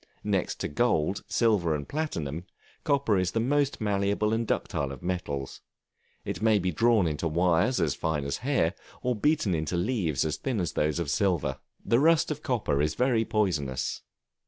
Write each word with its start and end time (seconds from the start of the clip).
Next 0.23 0.55
to 0.61 0.67
gold, 0.67 1.23
silver, 1.27 1.75
and 1.75 1.87
platinum, 1.87 2.45
copper 2.83 3.19
is 3.19 3.33
the 3.33 3.39
most 3.39 3.79
malleable 3.79 4.33
and 4.33 4.47
ductile 4.47 4.91
of 4.91 5.03
metals; 5.03 5.61
it 6.25 6.41
may 6.41 6.57
be 6.57 6.71
drawn 6.71 7.05
into 7.05 7.27
wires 7.27 7.79
as 7.79 7.93
fine 7.93 8.25
as 8.25 8.37
hair, 8.37 8.73
or 9.03 9.15
beaten 9.15 9.53
into 9.53 9.77
leaves 9.77 10.25
as 10.25 10.37
thin 10.37 10.59
as 10.59 10.73
those 10.73 10.97
of 10.97 11.11
silver. 11.11 11.59
The 11.85 11.99
rust 11.99 12.31
of 12.31 12.41
copper 12.41 12.81
is 12.81 12.95
very 12.95 13.23
poisonous. 13.25 14.01